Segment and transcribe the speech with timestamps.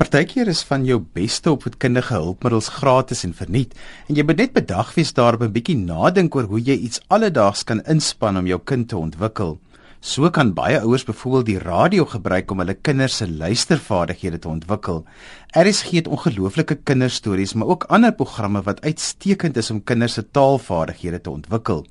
[0.00, 3.74] Partykeer is van jou beste opvoedkundige hulpmiddels gratis en verniet
[4.08, 7.66] en jy moet net bedag wees daarop 'n bietjie nadink oor hoe jy iets alledaags
[7.68, 9.58] kan inspann om jou kind te ontwikkel.
[10.00, 15.04] So kan baie ouers byvoorbeeld die radio gebruik om hulle kinders se luistervaardighede te ontwikkel.
[15.52, 21.20] RSG het ongelooflike kinderstories, maar ook ander programme wat uitstekend is om kinders se taalvaardighede
[21.20, 21.84] te ontwikkel.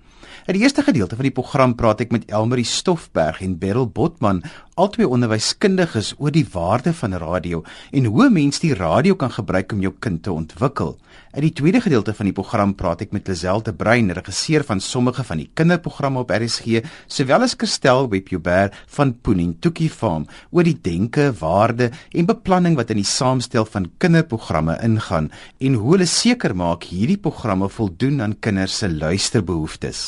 [0.46, 4.42] In die eerste gedeelte van die program praat ek met Elmarie Stoffberg en Beryl Botman,
[4.80, 9.84] albei onderwyskundiges oor die waarde van radio en hoe mens die radio kan gebruik om
[9.84, 10.98] jou kind te ontwikkel.
[11.30, 14.80] In die tweede gedeelte van die program praat ek met Lisel de Bruin, regisseur van
[14.82, 20.74] sommige van die kinderprogramme op RSG, sowel as Christel Webjuber van Punintuki Farm oor die
[20.74, 25.30] denke, waarde en beplanning wat in die saamstel van kinderprogramme ingaan
[25.62, 30.04] en hoe hulle seker maak hierdie programme voldoen aan kinders se luisterbehoeftes.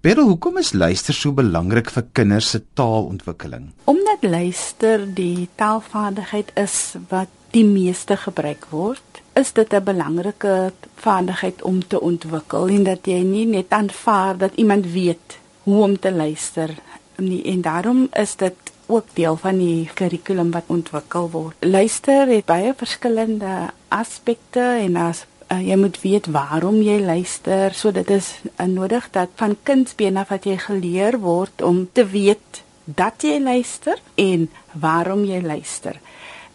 [0.00, 3.68] Beryl, hoekom is luister so belangrik vir kinders se taalontwikkeling?
[3.84, 11.62] Omdat luister die taalvaardigheid is wat die meeste gebruik word, is dit 'n belangrike vaardigheid
[11.62, 16.12] om te ontwikkel en dat jy nie net aanvaar dat iemand weet hoe om te
[16.12, 16.70] luister
[17.16, 18.54] nie en daarom is dit
[18.86, 21.56] ook deel van die kurrikulum wat ontwikkel word.
[21.60, 27.74] Luister het baie verskillende aspekte en as uh, jy moet weet waarom jy luister.
[27.74, 32.06] So dit is uh, nodig dat van kindsbeen af wat jy geleer word om te
[32.06, 36.00] weet dat jy luister en waarom jy luister.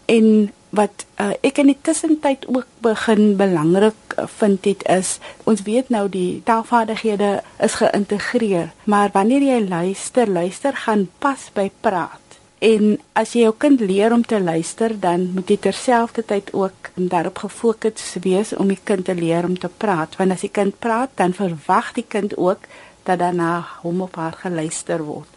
[0.05, 5.17] En wat uh, ek in die tussentyd ook begin belangrik vind dit is
[5.49, 11.69] ons weet nou die taalvaardighede is geïntegreer, maar wanneer jy luister, luister gaan pas by
[11.81, 12.21] praat.
[12.59, 17.39] En as jy jou kind leer om te luister, dan moet jy terselfdertyd ook daarop
[17.45, 20.17] gefokus wees om die kind te leer om te praat.
[20.19, 22.67] Want as die kind praat, dan verwag die kind ook
[23.09, 25.27] dat daarna hom of haar geluister word.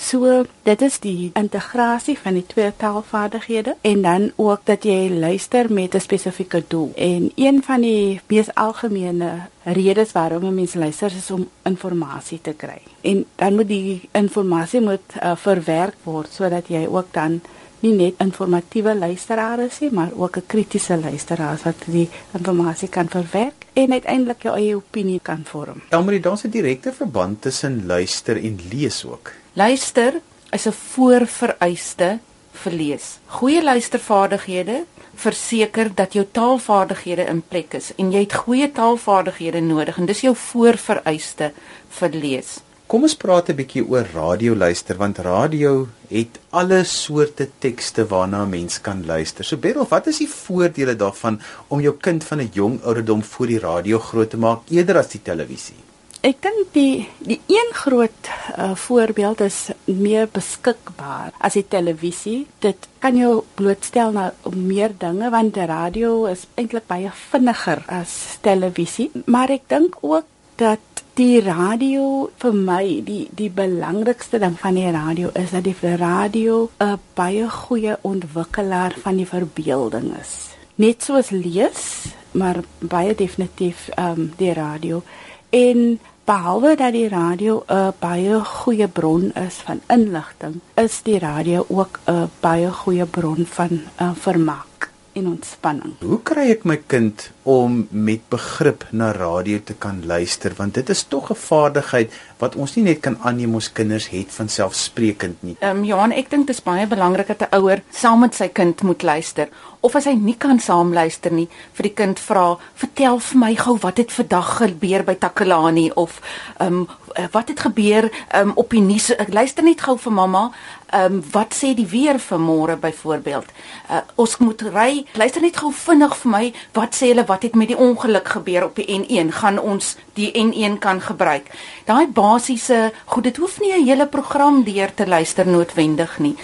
[0.00, 5.72] So dit is die integrasie van die twee taalvaardighede en dan ook dat jy luister
[5.72, 6.92] met 'n spesifieke doel.
[6.96, 9.30] En een van die mees algemene
[9.64, 12.80] redes waarom 'n mens luister is om inligting te kry.
[13.00, 17.40] En dan moet die inligting moet uh, verwerk word sodat jy ook dan
[17.80, 23.08] nie net informatiewe luisteraar is nie, maar ook 'n kritiese luisteraar wat die inligting kan
[23.08, 25.82] verwerk en uiteindelik jou eie opinie kan vorm.
[25.90, 29.32] Elmarie, daar's 'n direkte verband tussen luister en lees ook.
[29.52, 30.20] Luister
[30.50, 32.18] is 'n voorvereiste
[32.52, 33.18] vir lees.
[33.26, 39.98] Goeie luistervaardighede verseker dat jou taalvaardighede in plek is en jy het goeie taalvaardighede nodig
[39.98, 41.52] en dis jou voorvereiste
[41.88, 42.60] vir lees.
[42.90, 48.42] Kom ons praat 'n bietjie oor radio luister want radio het alle soorte tekste waarna
[48.42, 49.44] 'n mens kan luister.
[49.44, 53.46] So Beryl, wat is die voordele daarvan om jou kind van 'n jong ouderdom voor
[53.46, 55.76] die radio groot te maak eerder as die televisie?
[56.20, 58.22] Ek dink die die een groot
[58.58, 62.46] uh, voorbeeld is meer beskikbaar as die televisie.
[62.58, 68.38] Dit kan jou blootstel na meer dinge want die radio is eintlik baie vinniger as
[68.40, 70.24] televisie, maar ek dink ook
[70.56, 75.96] dat die radio vir my die die belangrikste ding van die radio is dat die
[75.96, 80.54] radio 'n baie goeie ontwikkelaar van die verbeelding is.
[80.74, 85.02] Net soos lees, maar baie definitief ehm um, die radio
[85.50, 91.64] en behalwe dat die radio 'n baie goeie bron is van inligting, is die radio
[91.68, 94.69] ook 'n baie goeie bron van uh, vermaak
[95.12, 95.94] en ontspanning.
[96.00, 100.54] Hoe kry ek my kind om met begrip na radio te kan luister?
[100.56, 104.32] Want dit is tog 'n vaardigheid wat ons nie net kan aanneem ons kinders het
[104.32, 105.56] van selfsprekend nie.
[105.60, 108.48] Ehm um, Johan, ek dink dit is baie belangrik dat 'n ouer saam met sy
[108.48, 109.48] kind moet luister.
[109.80, 113.54] Of as hy nie kan saam luister nie vir die kind vra vertel vir my
[113.54, 115.90] gou wat het vandag gebeur by Takalani?
[115.94, 116.20] Of
[116.58, 116.88] ehm um,
[117.32, 119.10] wat het gebeur um, op die nuus?
[119.10, 120.50] Ek luister net gou vir mamma
[120.90, 123.46] ehm um, wat sê die weer vir môre byvoorbeeld?
[123.90, 125.04] Uh, ons moet ry.
[125.14, 128.64] Luister net gou vinnig vir my wat sê hulle wat het met die ongeluk gebeur
[128.64, 131.46] op die N1 gaan ons die N1 kan gebruik?
[131.86, 136.36] Daai basiese goed dit hoef nie 'n hele program deur te luister noodwendig nie.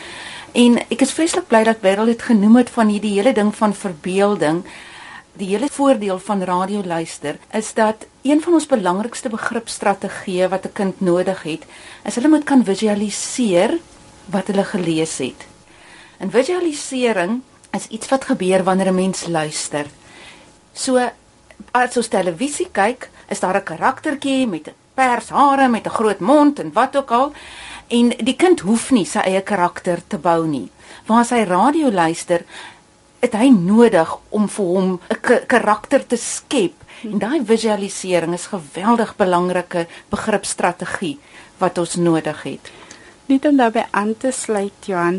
[0.52, 3.74] En ek is vreeslik bly dat Beryl dit genoem het van hierdie hele ding van
[3.74, 4.65] verbeelding.
[5.36, 10.72] Die hele voordeel van radio luister is dat een van ons belangrikste begripstrategieë wat 'n
[10.72, 11.62] kind nodig het,
[12.04, 13.78] is hulle moet kan visualiseer
[14.30, 15.46] wat hulle gelees het.
[16.18, 17.40] En visualisering
[17.76, 19.86] is iets wat gebeur wanneer 'n mens luister.
[20.72, 21.10] So
[21.72, 26.20] as ons televisie kyk, is daar 'n karaktertjie met 'n pers hare met 'n groot
[26.20, 27.32] mond en wat ook al.
[27.86, 30.70] En die kind hoef nie sy eie karakter te bou nie.
[31.06, 32.44] Waar sy radio luister,
[33.20, 36.74] het hy nodig om vir hom 'n karakter te skep.
[37.02, 41.18] En daai visualisering is geweldig belangrike begripstrategie
[41.58, 42.70] wat ons nodig het.
[43.26, 45.16] Net om daarbey aan te sluit, Johan,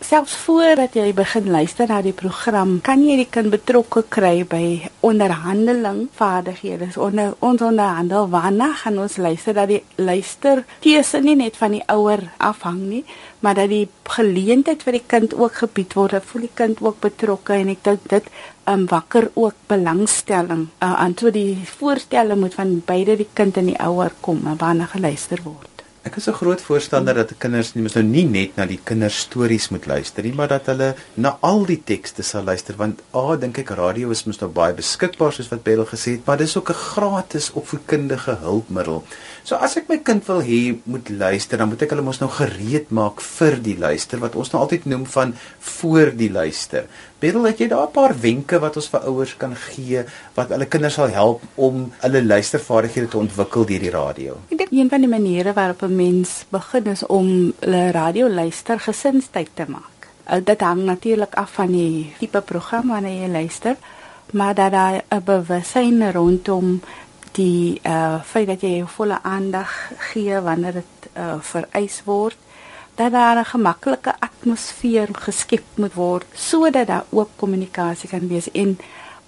[0.00, 4.62] selfs voordat jy begin luister na die program, kan jy die kind betrokke kry by
[5.04, 6.88] onderhandeling vaardighede.
[6.96, 11.82] Onder ons onderhandel waarna gaan ons luister dat die luister keuse nie net van die
[11.92, 13.02] ouer afhang nie,
[13.44, 16.96] maar dat die geleentheid vir die kind ook gebied word, dat voel die kind ook
[17.04, 18.30] betrokke en ek dink dit
[18.64, 23.68] um, wakker ook belangstelling uh, aan toe die voorstelle moet van beide die kind en
[23.74, 25.79] die ouer kom waarna geluister word.
[26.00, 29.68] Ek is 'n groot voorstander dat kinders nie mos nou nie net na die kinderstories
[29.68, 33.58] moet luister nie, maar dat hulle na al die tekste sal luister want a dink
[33.58, 36.70] ek radio is mos nou baie beskikbaar soos wat Belle gesê het, maar dis ook
[36.70, 39.04] 'n gratis opvoedkundige hulpmiddel.
[39.44, 42.30] So as ek my kind wil hê moet luister, dan moet ek hulle mos nou
[42.30, 46.86] gereed maak vir die luister wat ons nou altyd noem van voor die luister.
[47.20, 50.66] Belle, het jy daar 'n paar wenke wat ons vir ouers kan gee wat hulle
[50.66, 54.36] kinders sal help om hulle luistervaardighede te ontwikkel deur die radio?
[54.48, 58.80] Ek dink een van die maniere waarop 'n mens begin is om hulle radio luister
[58.80, 60.08] gesinstyd te maak.
[60.44, 63.76] Dit hang natuurlik af van die tipe program waarna jy luister,
[64.32, 66.80] maar dat daar 'n bewussyn rondom
[67.32, 72.36] die uh feit dat jy volle aandag gee wanneer dit uh vereis word
[73.00, 78.50] dat daar 'n gemaklike atmosfeer geskep moet word sodat daar ook kommunikasie kan wees.
[78.52, 78.78] En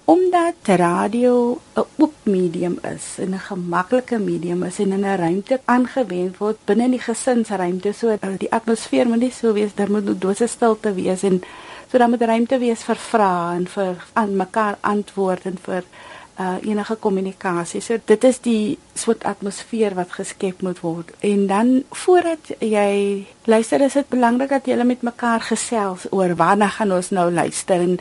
[0.05, 5.61] omdat radio 'n oop medium is en 'n gemaklike medium is en in 'n ruimte
[5.65, 10.47] aangewend word binne die gesinsruimte so die atmosfeer moet nie so wees daar moet dose
[10.47, 11.41] stilte wees en
[11.91, 15.83] so dan moet ruimte wees vir vrae en vir aan mekaar antwoord en vir
[16.39, 17.81] uh, enige kommunikasie.
[17.81, 21.11] So dit is die soort atmosfeer wat geskep moet word.
[21.19, 26.67] En dan voordat jy luister, is dit belangrik dat jy met mekaar gesels oor waarna
[26.67, 27.99] gaan ons nou luister en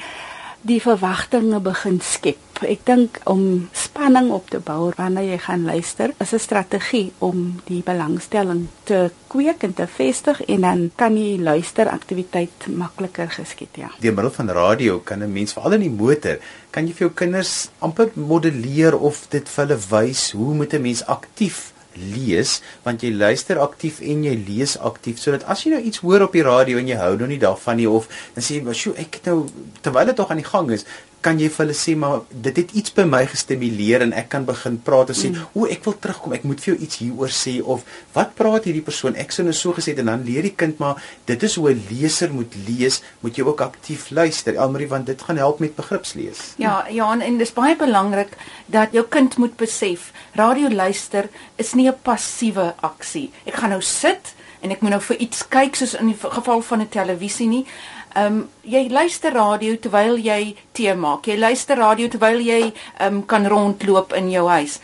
[0.62, 2.38] die verwagtinge begin skep.
[2.62, 7.60] Ek dink om spanning op te bou wanneer jy gaan luister, is 'n strategie om
[7.66, 13.90] die belangstelling te kweek en te vestig en dan kan die luisteraktiwiteit makliker geskied, ja.
[13.98, 16.38] Deur middel van radio kan 'n mens veral in die motor,
[16.70, 20.82] kan jy vir jou kinders amper modelleer of dit vir hulle wys hoe moet 'n
[20.82, 25.82] mens aktief lees want jy luister aktief en jy lees aktief sodat as jy nou
[25.82, 28.60] iets hoor op die radio en jy hou nou nie daarvan nie of dan sê
[28.60, 29.46] jy, "Sjoe, ek nou
[29.82, 30.84] terwyl dit tog aan die gang is,
[31.22, 34.46] kan jy vir hulle sê maar dit het iets by my gestimuleer en ek kan
[34.48, 35.54] begin praat en sê mm.
[35.58, 36.34] o ek wil terugkom.
[36.36, 37.54] Ek moet vir jou iets hieroor sê.
[37.62, 37.86] Of
[38.16, 39.16] wat praat hierdie persoon?
[39.20, 41.82] Ek sou nou so gesê en dan leer die kind maar dit is hoe 'n
[41.90, 43.02] leser moet lees.
[43.22, 44.58] Moet jy ook aktief luister.
[44.58, 46.54] Elmarie want dit gaan help met begripslees.
[46.58, 48.36] Ja ja en, en dis baie belangrik
[48.66, 53.30] dat jou kind moet besef radio luister is nie 'n passiewe aksie.
[53.46, 56.62] Ek gaan nou sit en ek moet nou vir iets kyk soos in die geval
[56.62, 57.66] van 'n televisie nie
[58.14, 61.26] Ehm um, jy luister radio terwyl jy tee maak.
[61.26, 64.80] Jy luister radio terwyl jy ehm um, kan rondloop in jou huis.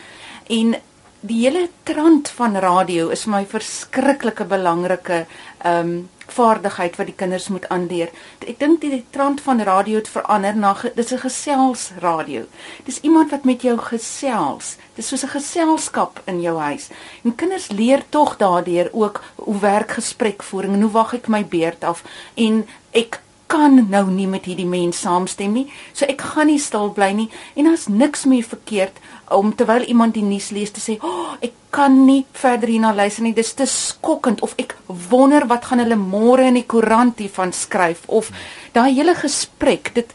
[0.49, 0.77] En
[1.21, 7.15] die hele trant van radio is vir my verskriklike belangrike ehm um, vaardigheid wat die
[7.15, 8.11] kinders moet aanleer.
[8.47, 12.47] Ek dink die trant van radio het verander na dis 'n geselsradio.
[12.85, 14.77] Dis iemand wat met jou gesels.
[14.95, 16.89] Dis soos 'n geselskap in jou huis.
[17.25, 21.85] En kinders leer tog daardeur ook hoe werk gesprekvoering en hoe wag ek my beurt
[21.85, 22.03] af
[22.35, 25.67] en ek kan nou nie met hierdie mens saamstem nie.
[25.93, 30.15] So ek gaan nie stil bly nie en daar's niks meer verkeerd om terwyl iemand
[30.15, 33.35] die nuus lees te sê, "O, oh, ek kan nie verder hierna luister nie.
[33.37, 34.77] Dis te skokkend of ek
[35.11, 38.31] wonder wat gaan hulle môre in die koerant hiervan skryf of
[38.77, 40.15] daai hele gesprek, dit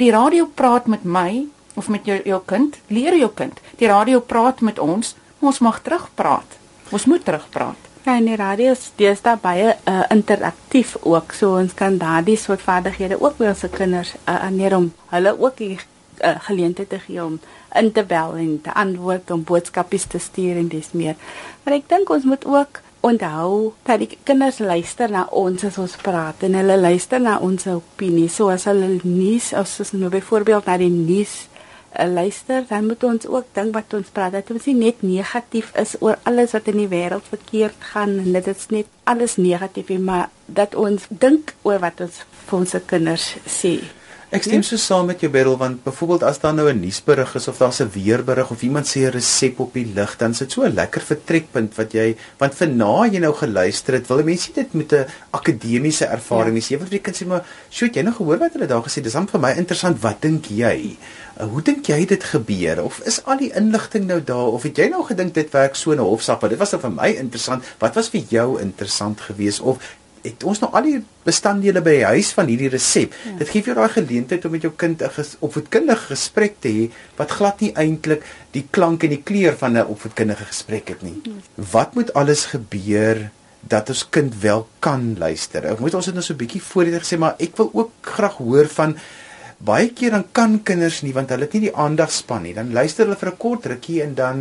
[0.00, 1.44] die radio praat met my
[1.76, 3.60] of met jou jou kind, leer jou kind.
[3.80, 6.60] Die radio praat met ons, ons mag terugpraat.
[6.94, 7.90] Ons moet terugpraat.
[8.04, 11.32] Ja, en die radio is daar baie uh, interaktief ook.
[11.32, 15.56] So ons kan daardie soort vaardighede ook by ons kinders uh, aanneem om hulle ook
[15.56, 17.40] die uh, geleentheid te gee om
[17.78, 21.16] in te bel en te antwoord om boodskapies te stuur en dis meer.
[21.64, 25.96] Maar ek dink ons moet ook onthou dat die kinders luister na ons as ons
[26.00, 28.30] praat en hulle luister na ons opinie.
[28.32, 31.34] So as hulle nuus as ons nou byvoorbeeld na die nuus
[31.98, 34.38] uh, luister, dan moet ons ook dink wat ons praat.
[34.38, 38.30] Dat ons nie net negatief is oor alles wat in die wêreld verkeerd gaan en
[38.38, 43.34] dit is net alles negatief maar dat ons dink oor wat ons vir ons kinders
[43.44, 43.76] sê.
[44.34, 47.46] Ek stem so saam met jou Beryl want byvoorbeeld as daar nou 'n nuusberig is
[47.48, 50.52] of daar's 'n weerberig of iemand sê 'n resep op die lig dan is dit
[50.52, 54.52] so 'n lekker vertrekpunt wat jy want vir na jy nou geluister het wil mense
[54.52, 56.78] dit met 'n akademiese ervaring ja.
[56.78, 59.02] wat jy kan sê maar sjoe jy nou gehoor wat hulle daar gesê?
[59.02, 60.96] Dis dan vir my interessant wat dink jy?
[61.40, 62.82] Uh, hoe dink jy dit gebeur?
[62.82, 64.52] Of is al die inligting nou daar?
[64.52, 65.98] Of het jy nou gedink dit werk so 'n
[66.40, 67.64] maar dit was dan vir my interessant.
[67.78, 69.60] Wat was vir jou interessant geweest?
[69.60, 69.78] Of
[70.24, 73.12] het ons nou al die bestanddele by die huis van hierdie resep.
[73.24, 73.36] Ja.
[73.42, 76.90] Dit gee vir jou daai geleentheid om met jou kind 'n opvoedkundige gesprek te hê
[77.16, 81.20] wat glad nie eintlik die klank en die kleur van 'n opvoedkundige gesprek het nie.
[81.22, 81.32] Ja.
[81.54, 83.30] Wat moet alles gebeur
[83.68, 85.64] dat ons kind wel kan luister.
[85.64, 88.36] Ek moet ons het nou so 'n bietjie voorheen gesê, maar ek wil ook graag
[88.36, 88.96] hoor van
[89.64, 92.54] baie keer dan kan kinders nie want hulle het nie die aandagspan nie.
[92.56, 94.38] Dan luister hulle vir 'n kort rukkie en dan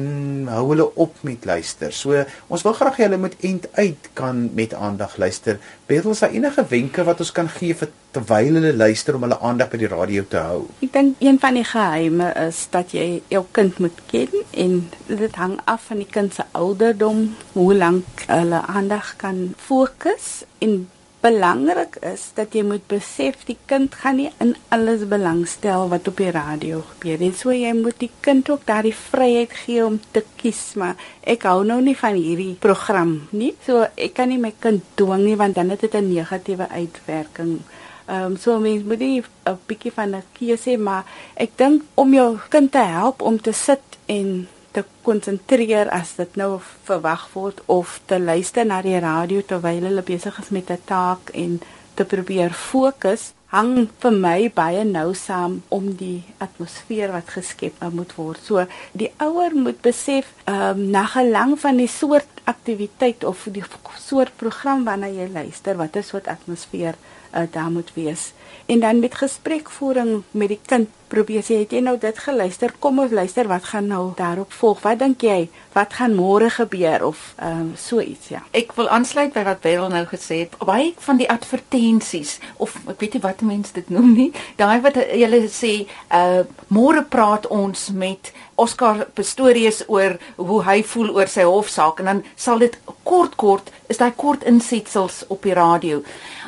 [0.51, 1.91] hou hulle op met luister.
[1.91, 5.59] So ons wil graag hê hulle moet end uit kan met aandag luister.
[5.87, 9.39] Betel is daar enige wenke wat ons kan gee vir terwyl hulle luister om hulle
[9.39, 10.67] aandag by die radio te hou?
[10.81, 15.35] Ek dink een van die geheime is dat jy jou kind moet ken en dit
[15.35, 20.89] hang af van die kind se ouderdom, hoe lank hulle aandag kan fokus en
[21.23, 26.17] belangrik is dat jy moet besef die kind gaan nie in alles belangstel wat op
[26.19, 27.31] die radio gebeur nie.
[27.31, 31.61] So jy moet die kind ook daardie vryheid gee om te kies, maar ek hou
[31.67, 33.53] nou nie van hierdie program nie.
[33.63, 37.61] So ek kan nie my kind dwing nie want dan het dit 'n negatiewe uitwerking.
[38.05, 42.13] Ehm um, so mens moet nie 'n bietjie van 'n keuse, maar ek dink om
[42.13, 47.61] jou kind te help om te sit en te konsentreer as dit nou verwag word
[47.65, 51.61] of te luister na die radio terwyl hulle besig is met 'n taak en
[51.93, 58.15] te probeer fokus hang vir my baie nou saam om die atmosfeer wat geskep moet
[58.17, 58.41] word.
[58.41, 58.65] So
[58.97, 63.65] die ouer moet besef ehm um, na gelang van die soort aktiwiteit of die
[63.99, 66.95] soort program waarna jy luister, watter soort atmosfeer
[67.33, 68.31] uh, daar moet wees.
[68.65, 72.71] En dan met gesprekvoering met die kind probeer sê, het jy nou dit geluister?
[72.81, 74.79] Kom ons luister wat gaan nou daarop volg.
[74.81, 75.49] Wat dink jy?
[75.75, 78.41] Wat gaan môre gebeur of ehm um, so iets ja.
[78.55, 80.55] Ek wil aansluit by wat Beryl nou gesê het.
[80.57, 84.29] Baie van die advertensies of ek weet nie wat mense dit noem nie.
[84.57, 85.73] Daai wat hulle sê,
[86.09, 92.09] uh môre praat ons met Oscar Pistorius oor hoe hy voel oor sy hofsaak en
[92.09, 96.01] dan sal dit kort kort is daai kort insetsels op die radio.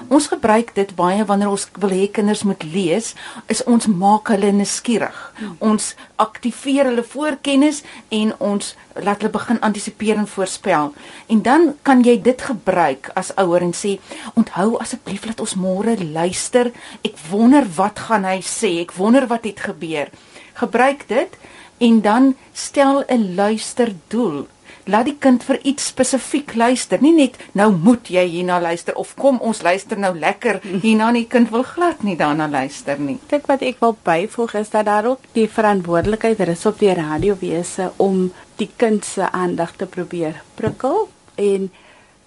[0.09, 3.13] Ons gebruik dit baie wanneer ons wil hê kinders moet lees,
[3.51, 5.19] is ons maak hulle nuuskierig.
[5.63, 7.83] Ons aktiveer hulle voorkennis
[8.15, 8.71] en ons
[9.05, 10.93] laat hulle begin antisipeer en voorspel.
[11.29, 13.99] En dan kan jy dit gebruik as ouer en sê,
[14.35, 16.71] "Onthou asseblief dat ons môre luister.
[17.03, 18.81] Ek wonder wat gaan hy sê.
[18.81, 20.09] Ek wonder wat het gebeur."
[20.53, 21.29] Gebruik dit
[21.77, 24.47] en dan stel 'n luisterdoel
[24.85, 27.01] laat die kind vir iets spesifiek luister.
[27.01, 31.25] Nie net nou moet jy hierna luister of kom ons luister nou lekker hierna nie.
[31.29, 33.17] Kind wil glad nie daarna luister nie.
[33.31, 37.91] Dit wat ek wil byvoeg is dat daar ook die verantwoordelikheid rus op die radiowese
[37.97, 41.71] om die kind se aandag te probeer prikkel en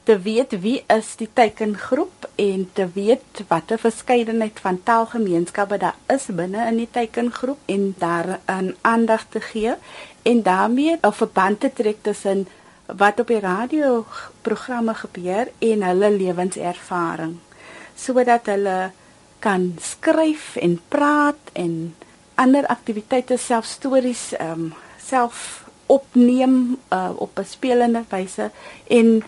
[0.09, 6.29] te weet wie is die teikengroep en te weet watter verskeidenheid van taalgemeenskappe daar is
[6.39, 9.75] binne in die teikengroep en daar 'n aandag te gee
[10.31, 12.49] en daarmee 'n verband te trek tussen
[12.97, 14.07] wat op die radio
[14.43, 17.37] programme gebeur en hulle lewenservaring
[17.95, 18.91] sodat hulle
[19.39, 21.95] kan skryf en praat en
[22.35, 24.75] ander aktiwiteite self stories ehm um,
[25.09, 28.51] self opneem uh, op 'n spelende wyse
[28.87, 29.23] en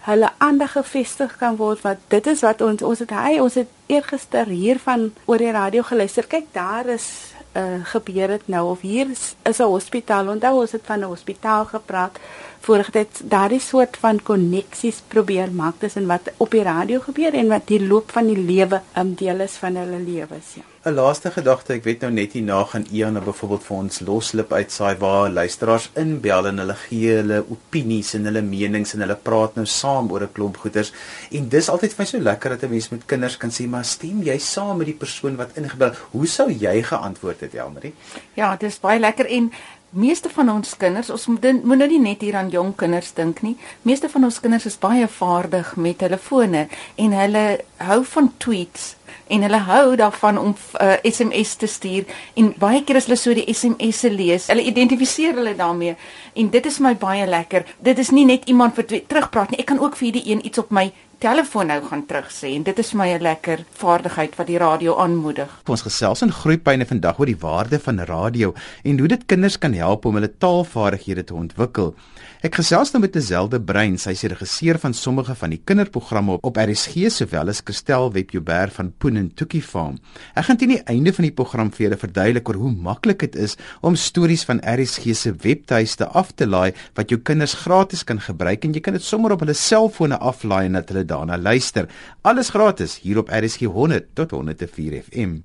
[0.00, 3.68] hulle aandag gefestig kan word wat dit is wat ons ons het hy ons het
[3.86, 6.26] eergister hiervan oor die radio geluister.
[6.26, 8.70] Kyk daar is uh, gebeur dit nou.
[8.70, 9.10] Of hier
[9.42, 10.28] is 'n hospitaal.
[10.28, 12.18] Onthou ons het van 'n hospitaal gepraat
[12.60, 17.48] vorige tyd daardie soort van koneksies probeer maak tussen wat op die radio gebeur en
[17.48, 20.64] wat die loop van die lewe 'n um, deel is van hulle lewens ja.
[20.84, 24.00] 'n laaste gedagte ek weet nou net hier na gaan Ian nou byvoorbeeld vir ons
[24.00, 29.16] loslip uitsaai waar luisteraars inbel en hulle gee hulle opinies en hulle menings en hulle
[29.16, 30.92] praat nou saam oor 'n klomp goeters
[31.30, 33.84] en dis altyd vir my so lekker dat 'n mens met kinders kan sê maar
[33.84, 35.92] stem jy saam met die persoon wat ingebel?
[36.12, 37.94] Hoe sou jy geantwoord het Elmarie?
[38.34, 39.52] Ja dis baie lekker en
[39.90, 43.40] Meeste van ons kinders, ons moet moet nou nie net hier aan jong kinders dink
[43.42, 43.56] nie.
[43.82, 47.42] Meeste van ons kinders is baie vaardig met telefone en hulle
[47.88, 48.92] hou van tweets
[49.26, 52.06] en hulle hou daarvan om uh, SMS te stuur
[52.38, 55.96] en baie keer as hulle so die SMS se lees, hulle identifiseer hulle daarmee
[56.38, 57.66] en dit is my baie lekker.
[57.82, 59.58] Dit is nie net iemand wat terugpraat nie.
[59.64, 60.86] Ek kan ook vir hierdie een iets op my
[61.20, 65.50] telefoon nou gaan terugsê en dit is my 'n lekker vaardigheid wat die radio aanmoedig.
[65.68, 69.72] Ons gesels in groeipyne vandag oor die waarde van radio en hoe dit kinders kan
[69.72, 71.94] help om hulle taalvaardighede te ontwikkel.
[72.40, 76.56] Ek gesels nou met Tezelde Brein, sy is regisseur van sommige van die kinderprogramme op
[76.56, 79.98] RSG sowel as Christel Webjuber van Poen en Tukkie Farm.
[80.32, 83.36] Ek gaan teen die einde van die program vir julle verduidelik oor hoe maklik dit
[83.44, 88.22] is om stories van RSG se webtuiste af te laai wat jou kinders gratis kan
[88.24, 91.90] gebruik en jy kan dit sommer op hulle selfone aflaai en dat hulle daarna luister.
[92.24, 95.42] Alles gratis hier op RSG 100 tot 104 FM.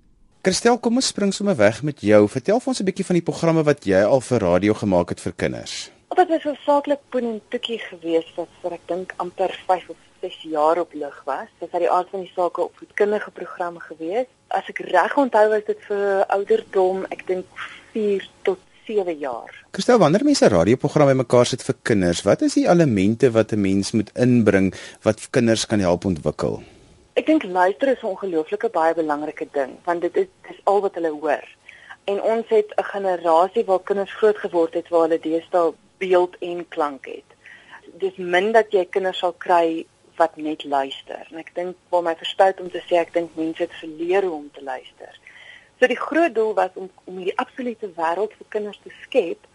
[0.48, 2.24] Christel, kom ons spring sommer weg met jou.
[2.32, 5.20] Vertel vir ons 'n bietjie van die programme wat jy al vir radio gemaak het
[5.20, 5.95] vir kinders.
[6.16, 10.94] Dit was hoofsaaklik Boonentoekie geweest wat vir ek dink amper 5 of 6 jaar op
[10.96, 11.50] lig was.
[11.60, 14.32] Dit was die aard van die sake op voedkundige programme geweest.
[14.56, 19.52] As ek reg onthou was dit vir ouderdom, ek dink 4 tot 7 jaar.
[19.76, 23.62] Kristel, wanneer mense 'n radioprogram bymekaar sit vir kinders, wat is die elemente wat 'n
[23.62, 26.64] mens moet inbring wat kinders kan help ontwikkel?
[27.16, 30.96] Ek dink luister is 'n ongelooflike baie belangrike ding, want dit is dis al wat
[30.96, 31.44] hulle hoor.
[32.06, 36.68] En ons het 'n generasie waar kinders groot geword het waar hulle deesdae beeld en
[36.68, 37.36] klank het.
[38.02, 39.86] Dis min dat jy kinders sal kry
[40.16, 41.28] wat net luister.
[41.32, 44.38] En ek dink vir my verstout om te sê ek dink mense het verleer hoe
[44.38, 45.20] om te luister.
[45.80, 49.48] So die groot doel was om om hierdie absolute wêreld vir kinders te skep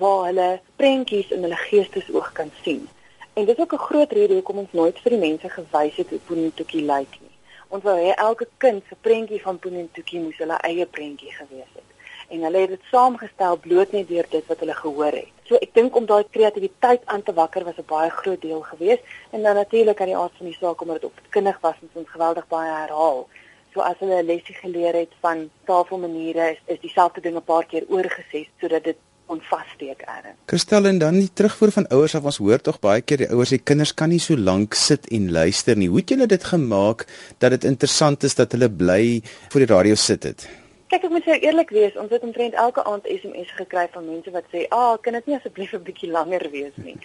[0.00, 0.48] waar hulle
[0.80, 2.86] prentjies in hulle geestesoog kan sien.
[3.34, 6.10] En dit is ook 'n groot rede hoekom ons nooit vir die mense gewys het
[6.10, 7.34] hoe Poentoekie lyk nie.
[7.68, 11.90] Ons wou hê elke kind se prentjie van Poentoekie moes hulle eie prentjie gewees het.
[12.28, 15.37] En hulle het dit saamgestel bloot net deur dit wat hulle gehoor het.
[15.48, 19.02] So ek dink om daai kreatiwiteit aan te wakker was 'n baie groot deel geweest
[19.32, 22.10] en dan natuurlik aan die aard van die saak omdat dit opkindig was en ons
[22.16, 23.28] geweldig baie herhaal.
[23.72, 27.64] So as hulle 'n lesie geleer het van tafelmaniere is, is dieselfde ding 'n paar
[27.64, 30.36] keer oorgesê sodat dit kon vassteek eers.
[30.44, 33.52] Kristel en dan die terugvoer van ouers af ons hoor tog baie keer die ouers
[33.52, 35.88] sê kinders kan nie so lank sit en luister nie.
[35.88, 37.06] Hoe het julle dit gemaak
[37.38, 40.67] dat dit interessant is dat hulle bly voor die radio sit het?
[40.88, 44.30] Kyk ek moet sê eerlik wees, ons het omtrent elke aand SMS gekry van mense
[44.32, 46.96] wat sê, "Ag, ah, kan dit nie asseblief 'n bietjie langer wees nie."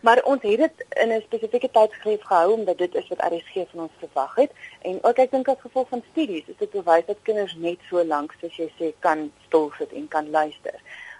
[0.00, 3.80] Maar ons het dit in 'n spesifieke tydsgreep gehou omdat dit is wat RSG van
[3.80, 4.50] ons verwag het
[4.82, 8.04] en ook ek dink as gevolg van studies is dit bewys dat kinders net so
[8.04, 10.74] lank soos jy sê kan stil sit en kan luister.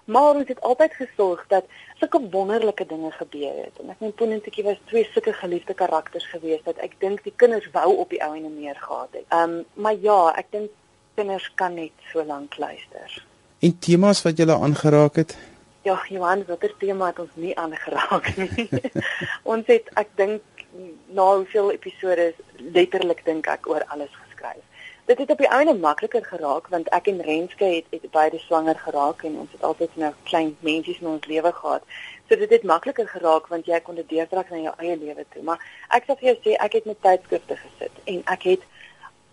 [0.05, 1.65] Maar ons het altyd gesorg dat
[1.99, 3.79] sulke wonderlike dinge gebeur het.
[3.81, 7.71] En ek meen Ponentjie was twee sulke geliefde karakters geweest dat ek dink die kinders
[7.71, 9.25] wou op die ou en meer gehad het.
[9.29, 10.71] Ehm um, maar ja, ek dink
[11.19, 13.23] kinders kan net so lank luister.
[13.59, 15.35] En temas wat jy aangeraak het?
[15.83, 18.69] Ja, Johan, watter tema het ons nie aangeraak nie.
[19.53, 20.65] ons het ek dink
[21.17, 22.33] na hoeveel episode
[22.77, 24.63] letterlik dink ek oor alles geskryf.
[25.09, 28.79] Dit het op die einde makliker geraak want ek en Renske het, het beide swanger
[28.79, 31.87] geraak en ons het altyd nou klein mensies in ons lewe gehad.
[32.29, 35.43] So dit het makliker geraak want jy kon dit deurtrek na jou eie lewe toe.
[35.43, 35.63] Maar
[35.97, 38.69] ek sal vir jou sê ek het met tydskrifte gesit en ek het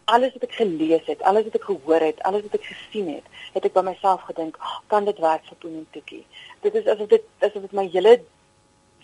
[0.05, 3.29] alles wat ek gelees het, alles wat ek gehoor het, alles wat ek gesien het,
[3.55, 6.23] het ek by myself gedink, oh, kan dit werk vir Poentoekie?
[6.65, 8.19] Dit is asof dit asof dit my hele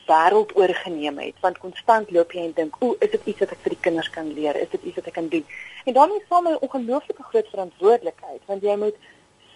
[0.05, 3.63] wêreld oorgeneem het, want konstant loop jy en dink, o, is dit iets wat ek
[3.65, 4.59] vir die kinders kan leer?
[4.59, 5.45] Is dit iets wat ek kan doen?
[5.87, 8.97] En dan is saam 'n ongelooflike groot verantwoordelikheid, want jy moet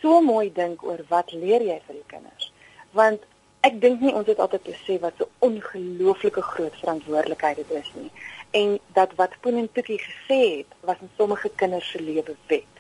[0.01, 2.51] so mooi dink oor wat leer jy vir die kinders?
[2.91, 3.25] Want
[3.61, 8.11] ek dink nie ons het altyd besef wat so ongelooflike groot verantwoordelikheid dit is nie
[8.55, 12.71] en dat wat Poentoekie gesê het was in sommige kinders se lewe wet.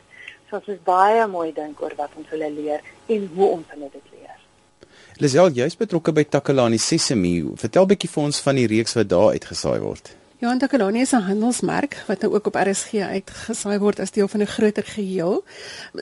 [0.49, 3.89] So ons moet baie mooi dink oor wat ons hulle leer en hoe ons hulle
[3.91, 4.35] dit leer.
[5.23, 7.37] Lisel, jy's betrokke by Takalani Sesemi.
[7.59, 10.15] Vertel bietjie vir ons van die reeks wat daar uitgesaai word.
[10.37, 14.41] Johan Takalani is 'n handelsmerk wat nou ook op RSG uitgesaai word as deel van
[14.41, 15.43] 'n groter geheel.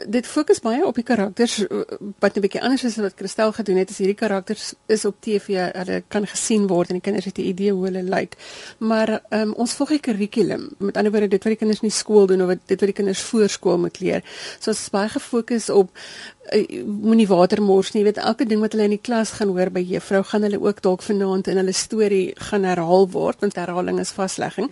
[0.07, 1.77] Dit fokus baie op die karakters eh,
[2.19, 3.89] wat 'n bietjie anders is as wat Christel gedoen het.
[3.89, 7.41] As hierdie karakters is op TV, hulle kan gesien word en die kinders het 'n
[7.41, 8.33] idee hoe hulle lyk.
[8.77, 10.69] Maar um, ons volg 'n kurrikulum.
[10.77, 12.97] Met ander woorde, dit wat die kinders nie skool doen of wat dit wat die
[12.97, 14.21] kinders voorskool moet leer.
[14.59, 15.89] So ons is baie gefokus op
[16.51, 18.01] moenie water mors nie.
[18.01, 20.59] Jy weet elke ding wat hulle in die klas gaan hoor by juffrou, gaan hulle
[20.61, 24.69] ook dalk vanaand in hulle storie gaan herhaal word want herhaling is vaslegging.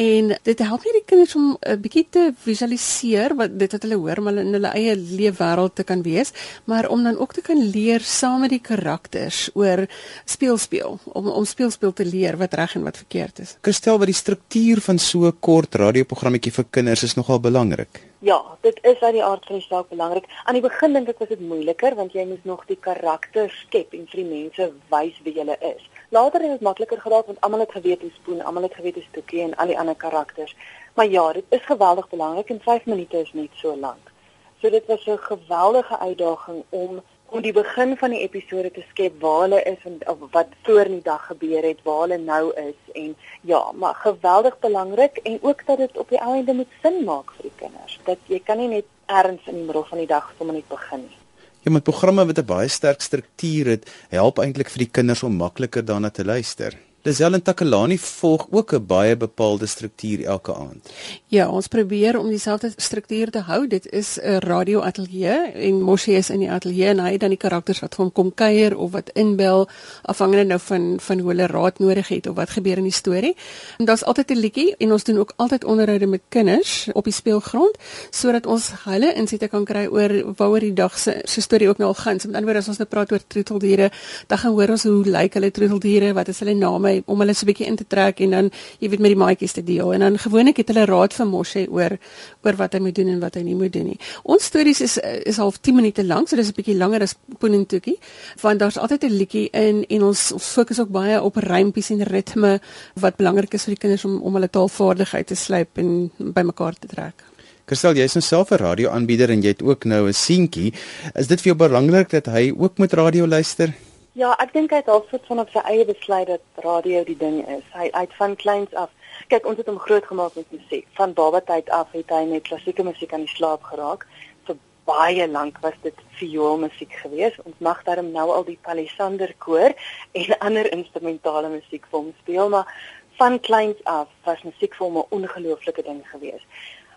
[0.00, 3.82] En dit help nie die kinders om 'n uh, bietjie te visualiseer wat dit wat
[3.82, 6.32] hulle hoor hulle in hulle eie leefwêreld te kan wees,
[6.64, 9.86] maar om dan ook te kan leer saam met die karakters oor
[10.24, 13.56] speel speel om om speel speel te leer wat reg en wat verkeerd is.
[13.60, 18.09] Kristel, wat die struktuur van so 'n kort radioprogrammetjie vir kinders is nogal belangrik.
[18.22, 20.26] Ja, dit is uit die aard van die saak belangrik.
[20.44, 23.94] Aan die begin dink ek was dit moeiliker want jy moet nog die karakter skep
[23.96, 25.86] en vir die mense wys wie jy is.
[26.12, 29.06] Later het dit makliker geraak want almal het geweet hoe spoen, almal het geweet hoe
[29.06, 30.52] stoekie en al die ander karakters.
[30.94, 34.12] Maar ja, dit is geweldig belangrik en 5 minute is net so lank.
[34.60, 39.20] So dit was 'n geweldige uitdaging om om die begin van die episode te skep
[39.22, 40.00] waar hulle is en
[40.34, 43.14] wat voor in die dag gebeur het, waar hulle nou is en
[43.46, 47.48] ja, maar geweldig belangrik en ook dat dit op die einde moet sin maak vir
[47.48, 47.98] die kinders.
[48.04, 51.06] Dat jy kan nie net erns in die middel van die dag sommer net begin
[51.06, 51.18] nie.
[51.60, 55.36] Ja, met programme wat 'n baie sterk struktuur het, help eintlik vir die kinders om
[55.36, 56.89] makliker daarna te luister.
[57.02, 60.90] Lisel en Takalani volg ook 'n baie bepaalde struktuur elke aand.
[61.26, 63.66] Ja, ons probeer om dieselfde struktuur te hou.
[63.66, 67.38] Dit is 'n radio ateljee en Moshi is in die ateljee en hy dan die
[67.38, 69.68] karakters wat van kom kuier of wat inbel
[70.02, 73.36] afhangende nou van van hoe hulle raad nodig het of wat gebeur in die storie.
[73.78, 77.12] En daar's altyd 'n liedjie en ons doen ook altyd onderhoude met kinders op die
[77.12, 77.76] speelgrond
[78.10, 81.88] sodat ons hulle insette kan kry oor waaroor die dag se se storie ook nou
[81.88, 82.20] al gaan.
[82.20, 83.90] So met ander woorde as ons nou praat oor troeteldiere,
[84.26, 87.34] dan gaan hoor ons hoe lyk hulle troeteldiere, wat is hulle name my om hulle
[87.34, 88.50] so 'n bietjie in te trek en dan
[88.80, 91.66] jy weet met die maatjies te deel en dan gewoonlik het hulle raad vir Moshe
[91.68, 91.98] oor
[92.44, 93.98] oor wat hy moet doen en wat hy nie moet doen nie.
[94.24, 97.98] Ons stories is is half 10 minute lank, so dis 'n bietjie langer as Poenentoekie,
[98.42, 102.60] want daar's altyd 'n liedjie in en ons fokus ook baie op rympies en ritme
[102.94, 106.86] wat belangrik is vir die kinders om om hulle taalvaardigheid te slyp en bymekaar te
[106.86, 107.24] trek.
[107.70, 110.72] Kristel, jy's nou self 'n radioaanbieder en jy het ook nou 'n seentjie.
[111.14, 113.72] Is dit vir jou belangrik dat hy ook met radio luister?
[114.18, 117.16] Ja, ek dink hy het al soort van op sy eie besluit dat radio die
[117.18, 117.66] ding is.
[117.70, 118.90] Hy uit van kleins af.
[119.30, 120.88] Kyk, ons het hom grootgemaak met musiek.
[120.98, 124.02] Van babatyd af het hy met klassieke musiek aan die slaap geraak.
[124.48, 124.58] Vir
[124.90, 127.38] baie lank was dit vioolmusiek geweest.
[127.46, 129.78] Ons mag daarom nou al die palisander koor
[130.18, 132.74] en ander instrumentale musiek vir hom speel, maar
[133.22, 136.46] van kleins af was musiek vir hom 'n ongelooflike ding geweest.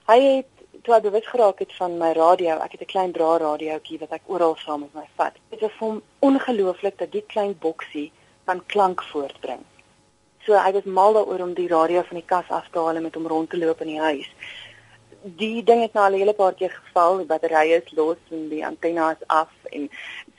[0.10, 0.53] Hy het
[0.84, 4.12] toe ek bewus geraak het van my radio, ek het 'n klein dra radiootjie wat
[4.12, 5.36] ek oral saam met my vat.
[5.50, 8.12] Dit was vir hom ongelooflik dat die klein boksie
[8.46, 9.64] kan klank voortbring.
[10.46, 13.04] So hy was mal daaroor om die radio van die kas af te haal en
[13.04, 14.30] met hom rond te loop in die huis
[15.24, 18.50] die ding het nou al 'n hele paar keer geval, die batterye is los en
[18.50, 19.90] die antenne is af en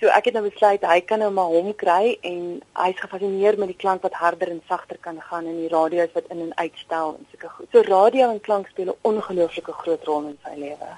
[0.00, 3.72] so ek het nou besluit hy kan nou maar hom kry en hy's gefassineer met
[3.72, 7.16] die klank wat harder en sagter kan gaan en die radio's wat in en uitstel
[7.18, 7.68] en sulke goed.
[7.72, 10.90] So radio en klank speel 'n ongelooflike groot rol in sy lewe.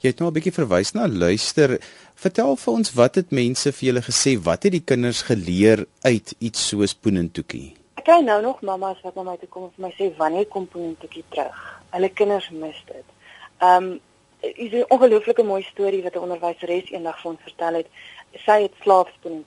[0.00, 1.78] Jy het nou 'n bietjie verwys na luister.
[2.14, 4.38] Vertel vir ons wat het mense vir julle gesê?
[4.42, 7.74] Wat het die kinders geleer uit iets soos Poenentoekie?
[7.96, 10.46] Ek kry nou nog mammas wat na my toe kom en vir my sê wanneer
[10.46, 11.78] kom Poenentoekie terug?
[11.94, 13.16] hulle kinders mis dit.
[13.64, 14.00] Um
[14.40, 17.88] is 'n ongelooflike mooi storie wat 'n onderwyseres eendag vir ons vertel het.
[18.32, 18.74] Sy het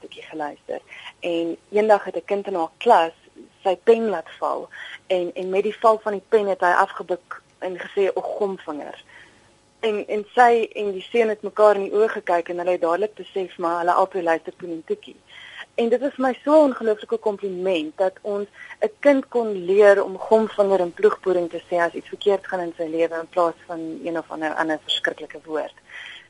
[0.02, 0.82] bietjie geluister
[1.20, 3.13] en eendag het 'n kind in haar klas
[3.63, 4.70] sy pen laat val
[5.08, 9.04] en en met die val van die pen het hy afgebuk en gesê 'n gomvinger.
[9.80, 12.82] En en sy en die seun het mekaar in die oë gekyk en hulle het
[12.82, 15.15] dadelik besef maar hulle albei luister Poentoekie.
[15.76, 18.48] En dit is my so 'n ongelooflike kompliment dat ons
[18.80, 22.74] 'n kind kon leer om gomvinger en ploegboering te sê as iets verkeerd gaan in
[22.78, 25.74] sy lewe in plaas van een of ander ander verskriklike woord.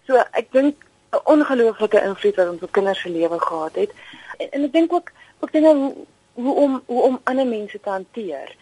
[0.05, 0.75] So ek dink
[1.11, 3.91] 'n ongelooflike invloed wat ons op kinders se lewe gehad het.
[4.37, 5.95] En, en ek dink ook ook dinge hoe
[6.33, 8.55] hoe om hoe om ander mense te hanteer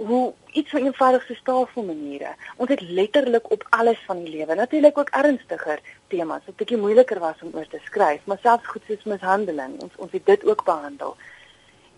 [0.00, 2.34] hoe iets van eenvoudigste tafelmaniere.
[2.56, 7.18] Ons het letterlik op alles van die lewe, natuurlik ook ernstiger temas wat bietjie moeiliker
[7.20, 10.64] was om oor te skryf, maar selfs goed soos mishandeling, ons ons het dit ook
[10.64, 11.16] behandel.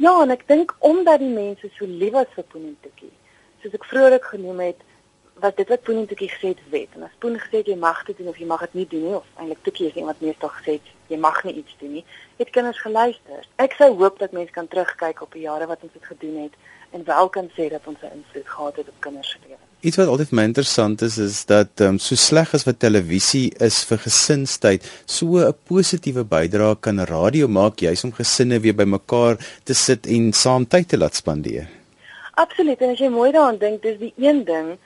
[0.03, 3.13] Ja, en ek dink omdat die mense so lief was vir Poentoekie,
[3.63, 4.83] soos ek vroeër genoem het,
[5.43, 6.91] was dit wat Poentoekie gesê het wet.
[6.95, 9.07] En as Poen gesê het jy mag dit doen of jy mag dit nie doen
[9.09, 12.05] nie, of eintlik Toekie is iemand meestal gesê het jy mag nie iets doen nie,
[12.39, 13.49] het kinders geluister.
[13.63, 16.55] Ek sou hoop dat mense kan terugkyk op die jare wat ons dit gedoen het
[16.93, 19.61] en wel kan sê dat ons 'n invloed gehad het op kinders se lewe.
[19.81, 23.53] Iets wat altyd my interessant is is dat ehm um, so sleg as wat televisie
[23.59, 29.37] is vir gesinstyd, so 'n positiewe bydrae kan radio maak juis om gesinne weer bymekaar
[29.65, 31.69] te sit en saam tyd te laat spandeer.
[32.35, 34.79] Absoluut, en as jy mooi daaraan dink, dis die een ding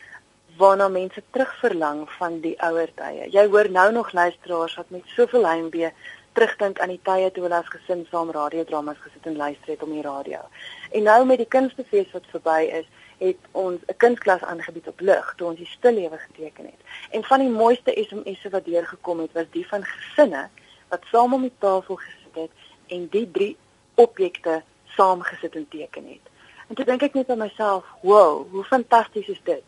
[0.56, 3.28] waarna mense terugverlang van die ouer tye.
[3.30, 5.90] Jy hoor nou nog luisteraars wat met soveel heimwee
[6.32, 9.92] terugdink aan die tye toe hulle as gesin saam radiodramas gesit en luister het om
[9.96, 10.40] die radio.
[10.92, 12.88] En nou met die kunstefees wat verby is,
[13.18, 16.80] het ons 'n kunstklas aangebied op lig toe ons die stillewe geteken het.
[17.10, 20.48] En van die mooiste SMS'e wat deurgekom het, was die van gesinne
[20.88, 22.50] wat saam om die tafel gesit het
[22.86, 23.56] en die drie
[23.94, 26.24] objekte saam gesit en teken het.
[26.68, 29.62] En toe dink ek net aan myself, "Wow, hoe fantasties is dit?"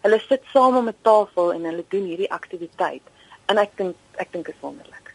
[0.00, 3.02] Hulle sit saam om 'n tafel en hulle doen hierdie aktiwiteit.
[3.46, 5.14] En ek dink ek dink is wonderlik.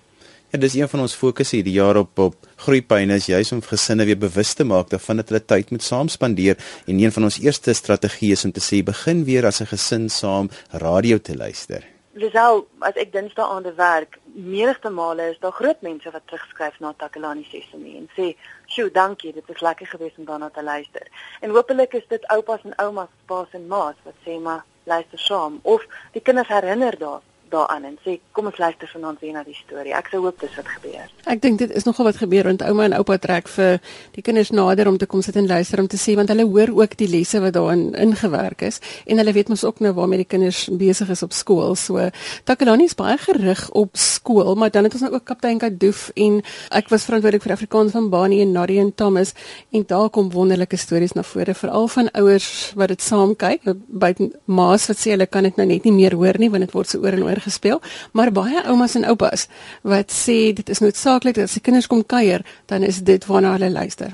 [0.52, 4.06] Ja, dis een van ons fokusse hierdie jaar op op groeipyne is juis om gesinne
[4.06, 7.40] weer bewus te maak daarvan dat hulle tyd moet saam spandeer en een van ons
[7.40, 11.84] eerste strategieë is om te sê begin weer as 'n gesin saam radio te luister.
[12.14, 16.80] Lisel, as ek dinsdae aan die werk, meerigte male is daar groot mense wat terugskryf
[16.80, 21.08] na Takalani Sesame en sê, "Sjoe, dankie, dit was lekker geweest om daarna te luister."
[21.42, 25.60] En hopelik is dit oupas en oumas, paas en ma's wat sê, "Maar luister saam,"
[25.64, 29.58] of die kinders herinner daaraan daaraan en sê kom ons luister vanaand weer na die
[29.58, 29.94] storie.
[29.96, 31.10] Ek sou hoop dis wat gebeur.
[31.32, 33.80] Ek dink dit is nogal wat gebeur want ouma en oupa trek vir
[34.18, 36.74] die kinders nader om te kom sit en luister om te sê want hulle hoor
[36.76, 40.30] ook die lesse wat daarin ingewerk is en hulle weet mos ook nou waarmee die
[40.36, 41.76] kinders besig is op skool.
[41.80, 42.10] So
[42.46, 46.42] Takalani is baie gerig op skool, maar dan het ons nou ook kaptein Kadoef en
[46.76, 49.34] ek was verantwoordelik vir Afrikaans van Bani en Nadia en Thomas
[49.72, 53.66] en daar kom wonderlike stories na vore veral van ouers wat dit saam kyk.
[53.88, 56.76] Buiten ma's wat sê hulle kan dit nou net nie meer hoor nie want dit
[56.76, 57.82] word so oor en oor gespeel,
[58.14, 59.48] maar baie oumas en oupas
[59.82, 63.56] wat sê dit is noodsaaklik dat as die kinders kom kuier, dan is dit waarna
[63.56, 64.14] hulle luister.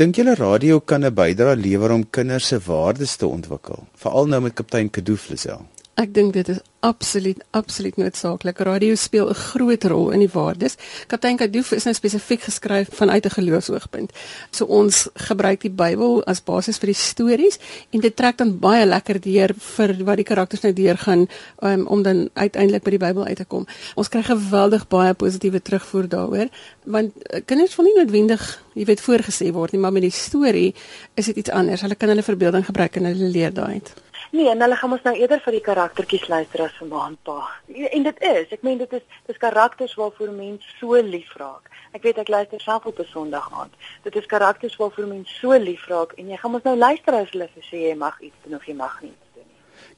[0.00, 4.40] Dink julle radio kan 'n bydrae lewer om kinders se waardes te ontwikkel, veral nou
[4.40, 5.66] met kaptein Kadoof Lisel?
[5.98, 8.58] Ek dink dit is absoluut absoluut noodsaaklik.
[8.64, 10.76] Radio speel 'n groot rol in die waardes.
[11.06, 14.12] Kaptein Kadoof is nou spesifiek geskryf vanuit 'n geloofsoogpunt.
[14.50, 17.58] So ons gebruik die Bybel as basis vir die stories
[17.90, 21.28] en dit trek dan baie lekker deur vir wat die karakters nou deurgaan
[21.62, 23.66] um, om dan uiteindelik by die Bybel uit te kom.
[23.94, 26.48] Ons kry geweldig baie positiewe terugvoer daaroor
[26.84, 30.74] want uh, kinders wil nie noodwendig, jy weet, voorgesê word nie, maar met die storie
[31.14, 31.80] is dit iets anders.
[31.80, 33.92] Hulle kan hulle verbeelding gebruik en hulle leer daaruit.
[34.30, 37.38] Nee, en hulle gaan ons nou eerder vir die karaktertjies luister as vir maanpa.
[37.68, 41.70] En dit is, ek meen dit is dis karakters waarvoor mense so lief raak.
[41.96, 43.74] Ek weet ek luister self op 'n Sondag aand.
[44.04, 47.30] Dit is karakters waarvoor mense so lief raak en jy gaan ons nou luister as
[47.32, 49.16] hulle sê jy mag iets doen of jy mag nie.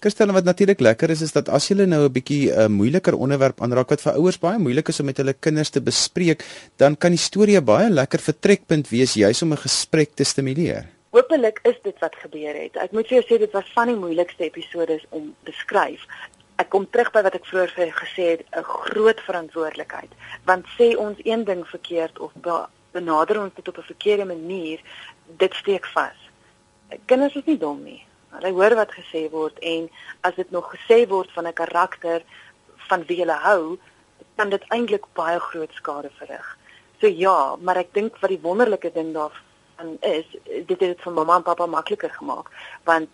[0.02, 3.14] Kirstel wat natuurlik lekker is is dat as jy nou 'n bietjie 'n uh, moeiliker
[3.14, 6.44] onderwerp aanraak wat vir ouers baie moeilik is om met hulle kinders te bespreek,
[6.76, 11.01] dan kan die storie baie lekker vertrekpunt wees juis om 'n gesprek te stimuleer.
[11.12, 12.76] Hoopelik is dit wat gebeur het.
[12.80, 16.06] Ek moet vir jou sê dit was van die moeilikste episodes om te skryf.
[16.56, 20.08] Ek kom terug by wat ek vroeër vir gesê het, 'n groot verantwoordelikheid.
[20.48, 22.32] Want sê ons een ding verkeerd of
[22.96, 24.80] benader ons dit op 'n verkeerde manier,
[25.36, 26.16] dit steek vas.
[27.04, 28.06] Kinders is nie dom nie.
[28.30, 29.90] Hulle hoor wat gesê word en
[30.22, 32.22] as dit nog gesê word van 'n karakter
[32.88, 33.78] van wie hulle hou,
[34.36, 36.58] kan dit eintlik baie groot skade verrig.
[37.00, 39.51] So ja, maar ek dink wat die wonderlike ding daarvan
[39.82, 42.50] um, is dit het dit vir mamma en pappa makliker gemaak
[42.84, 43.08] want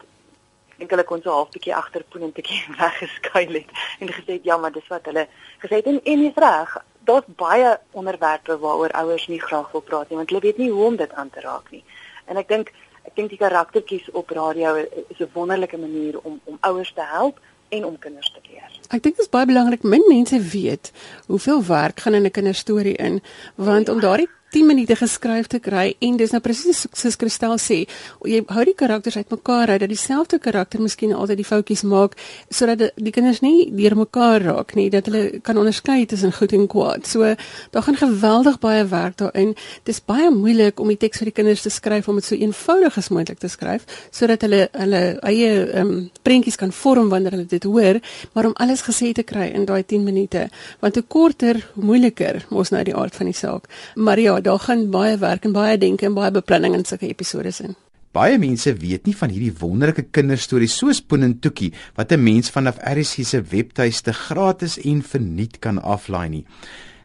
[0.78, 4.92] dink hulle kon so half bietjie agter poenetjie weggeskuil het en gesê ja maar dis
[4.92, 5.26] wat hulle
[5.64, 6.76] gesê het en en is reg
[7.10, 10.84] daar's baie onderwerpe waaroor ouers nie graag wil praat nie want hulle weet nie hoe
[10.90, 11.84] om dit aan te raak nie
[12.26, 12.72] en ek dink
[13.08, 17.40] ek dink die karaktertjies op radio is 'n wonderlike manier om om ouers te help
[17.68, 18.70] en om kinders te leer.
[18.88, 20.92] Ek dink dit is baie belangrik min mense weet
[21.26, 23.20] hoeveel werk gaan in 'n kinderstorie in
[23.54, 27.82] want om daardie 10 minute geskryf te kry en dis nou presies soos Kristel sê,
[28.24, 32.16] jy hou die karakters uitmekaar uit dat dieselfde karakter miskien altyd die foutjies maak
[32.48, 37.06] sodat die, kinders nie deurmekaar raak nie, dat hulle kan onderskei tussen goed en kwaad.
[37.08, 37.34] So
[37.74, 39.54] daar gaan geweldig baie werk daarin.
[39.84, 42.98] Dis baie moeilik om die teks vir die kinders te skryf om dit so eenvoudig
[42.98, 47.48] as moontlik te skryf sodat hulle hulle eie ehm um, prentjies kan vorm wanneer hulle
[47.48, 48.00] dit hoor,
[48.34, 50.48] maar om alles gesê te kry in daai 10 minute,
[50.80, 53.68] want hoe korter, hoe moeiliker mos nou die aard van die saak.
[53.96, 57.52] Maar ja, daar gaan baie werk en baie denke en baie beplanning in sulke episode
[57.62, 57.76] in.
[58.16, 63.24] Baie mense weet nie van hierdie wonderlike kinderstories soos Poenentoekie wat 'n mens vanaf RSG
[63.24, 66.44] se webtuiste gratis en verniet kan aflaai nie.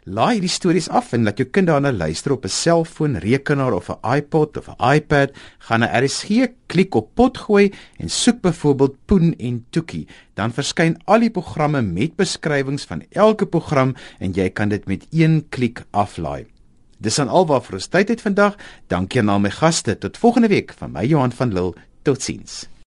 [0.04, 3.90] Laai hierdie stories af en laat jou kind daarna luister op 'n selfoon, rekenaar of
[3.90, 5.32] 'n iPod of 'n iPad.
[5.60, 10.08] Gaan na RSG, klik op potgooi en soek byvoorbeeld Poen en Toekie.
[10.34, 15.08] Dan verskyn al die programme met beskrywings van elke program en jy kan dit met
[15.12, 16.53] een klik aflaai.
[17.04, 18.56] Dis aan alwaar vir ons tyd het vandag.
[18.88, 19.98] Dankie aan al my gaste.
[20.00, 21.76] Tot volgende week van my Johan van Lille.
[22.08, 22.64] Totsiens.